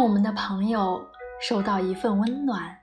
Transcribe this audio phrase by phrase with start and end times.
[0.00, 1.06] 让我们的朋友
[1.46, 2.74] 收到一份温暖，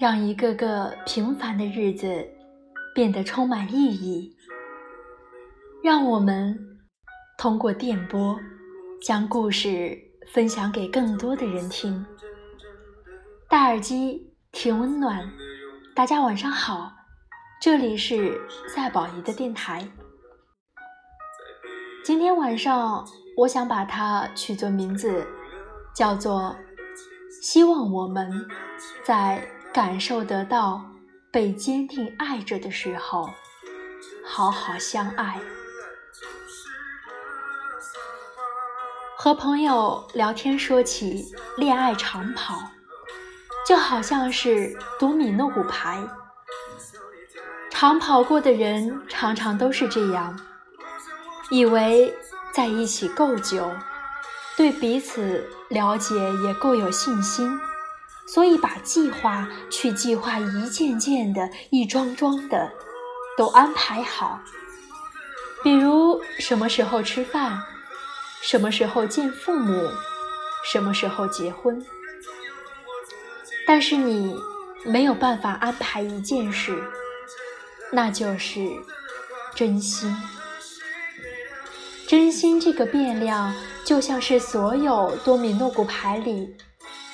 [0.00, 2.28] 让一个个平凡的日子
[2.92, 4.36] 变得充满意义。
[5.80, 6.58] 让我们
[7.38, 8.36] 通过电波
[9.00, 9.96] 将故事
[10.34, 12.04] 分享给更多的人听。
[13.48, 15.30] 戴耳机听温暖，
[15.94, 16.90] 大家晚上好，
[17.60, 18.40] 这里是
[18.74, 19.86] 赛宝仪的电台。
[22.04, 25.24] 今天晚上，我想把它取作名字，
[25.94, 26.56] 叫做
[27.42, 28.46] “希望我们
[29.04, 30.82] 在感受得到
[31.30, 33.28] 被坚定爱着的时候，
[34.24, 35.40] 好好相爱”。
[39.16, 42.58] 和朋友聊天说起恋爱长跑，
[43.64, 46.02] 就好像是赌米诺骨牌，
[47.70, 50.36] 长跑过的人常常都是这样。
[51.50, 52.12] 以为
[52.52, 53.70] 在一起够久，
[54.56, 56.14] 对彼此了解
[56.44, 57.58] 也够有信心，
[58.26, 62.70] 所以把计划去计划一件件的、一桩桩的
[63.36, 64.40] 都安排好。
[65.62, 67.62] 比如什么时候吃饭，
[68.42, 69.88] 什么时候见父母，
[70.64, 71.84] 什么时候结婚。
[73.66, 74.36] 但是你
[74.84, 76.76] 没有办法安排一件事，
[77.92, 78.60] 那就是
[79.54, 80.14] 真心。
[82.12, 83.54] 真心这个变量，
[83.86, 86.54] 就像是所有多米诺骨牌里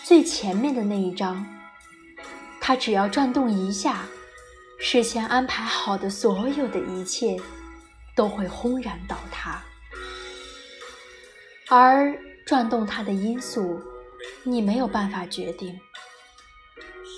[0.03, 1.47] 最前面的那一张，
[2.61, 4.01] 它只要转动一下，
[4.81, 7.37] 事先安排好的所有的一切
[8.17, 9.63] 都会轰然倒塌。
[11.69, 12.13] 而
[12.45, 13.81] 转动它的因素，
[14.43, 15.79] 你没有办法决定，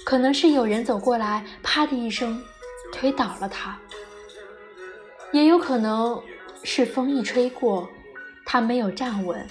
[0.05, 2.43] 可能是有人走过来，啪的一声
[2.93, 3.79] 推倒了它，
[5.33, 6.23] 也有可能。
[6.63, 7.91] 是风一吹过，
[8.45, 9.47] 他没有站稳，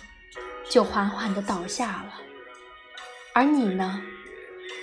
[0.69, 2.13] 就缓缓地倒下了。
[3.33, 4.01] 而你呢？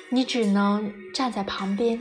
[0.08, 2.00] 你只能站在旁边，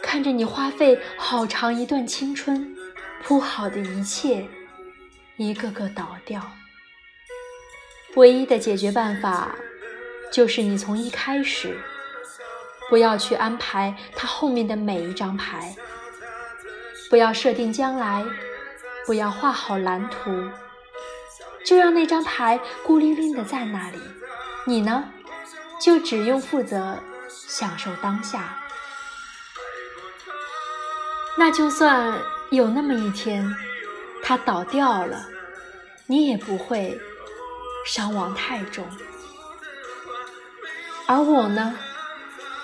[0.00, 2.76] 看着你花费好长一段青春
[3.24, 4.46] 铺好的一切，
[5.36, 6.40] 一个个倒掉。
[8.14, 9.56] 唯一的解决办法，
[10.32, 11.76] 就是你从一开始，
[12.88, 15.74] 不要去安排他后面的每一张牌，
[17.10, 18.24] 不要设定将来。
[19.08, 20.50] 不要画好蓝图，
[21.64, 23.98] 就让那张牌孤零零的在那里。
[24.66, 25.02] 你呢，
[25.80, 28.62] 就只用负责享受当下。
[31.38, 32.20] 那就算
[32.50, 33.50] 有那么一天，
[34.22, 35.26] 它倒掉了，
[36.06, 37.00] 你也不会
[37.86, 38.86] 伤亡太重。
[41.06, 41.74] 而我呢，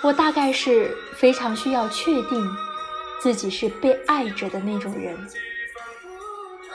[0.03, 2.55] 我大概是非常需要确定
[3.19, 5.17] 自己是被爱着的那种人。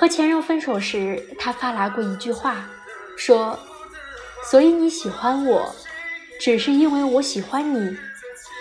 [0.01, 2.65] 和前任分手时，他发来过一句话，
[3.19, 3.59] 说
[4.51, 5.75] ：“所以你喜欢我，
[6.41, 7.99] 只是因为我喜欢你，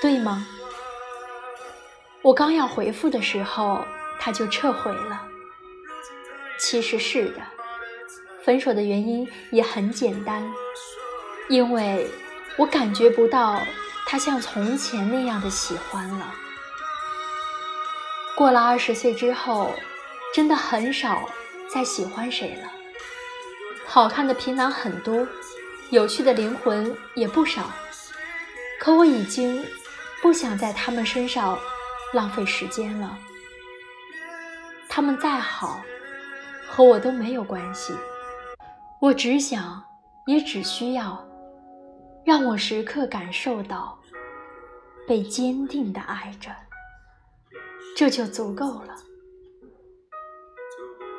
[0.02, 0.46] 对吗？”
[2.22, 3.80] 我刚要回复的时候，
[4.20, 5.22] 他就撤回了。
[6.60, 7.42] 其实是的，
[8.44, 10.46] 分手的原因也很简单，
[11.48, 12.06] 因为
[12.58, 13.62] 我感觉不到
[14.06, 16.36] 他像从前那样的喜欢了。
[18.36, 19.72] 过了二十岁之后。
[20.34, 21.28] 真的很少
[21.73, 22.72] 再喜欢谁了。
[23.85, 25.28] 好看的皮囊很多，
[25.90, 27.72] 有趣的灵魂也不少，
[28.79, 29.66] 可我已经
[30.22, 31.57] 不想在他们身上
[32.13, 33.17] 浪费时间了。
[34.88, 35.81] 他们再好，
[36.67, 37.94] 和我都没有关系。
[39.01, 39.84] 我只想，
[40.28, 41.28] 也只需要，
[42.23, 43.97] 让我时刻感受到
[45.07, 46.51] 被坚定的爱着，
[47.96, 48.96] 这就足够了。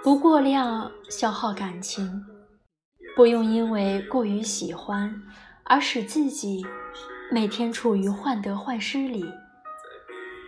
[0.02, 2.24] 不过量消耗感情，
[3.14, 5.14] 不用因为过于喜欢
[5.64, 6.64] 而使自己
[7.30, 9.22] 每天处于患得患失里，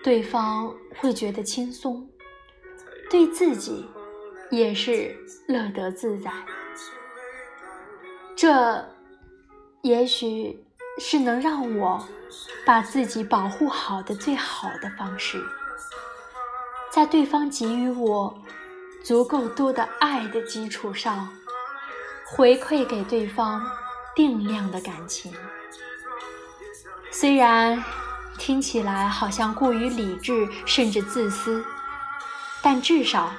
[0.03, 2.09] 对方会觉得轻松，
[3.11, 3.87] 对自己
[4.51, 5.15] 也是
[5.47, 6.33] 乐得自在。
[8.35, 8.83] 这
[9.83, 10.65] 也许
[10.99, 12.03] 是能让我
[12.65, 15.39] 把自己保护好的最好的方式，
[16.91, 18.43] 在对方给予我。
[19.05, 21.29] 足够多的爱的基础上，
[22.25, 23.69] 回馈给对方
[24.15, 25.35] 定量的感情。
[27.11, 27.83] 虽然
[28.39, 31.65] 听起来好像过于理智，甚至自私，
[32.63, 33.33] 但至少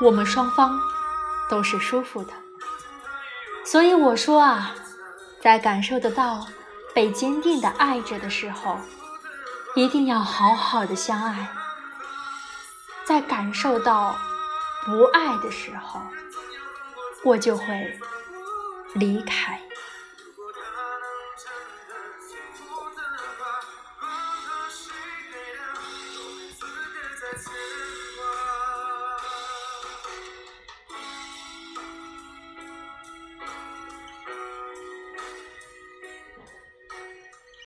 [0.00, 0.78] 我们双方
[1.48, 2.32] 都是舒服的。
[3.64, 4.74] 所以我说啊，
[5.40, 6.46] 在感受得到
[6.92, 8.78] 被坚定的爱着的时候，
[9.76, 11.48] 一定要好好的相爱。
[13.04, 14.16] 在感受到。
[14.84, 16.00] 不爱的时候，
[17.24, 17.98] 我就会
[18.94, 19.60] 离开。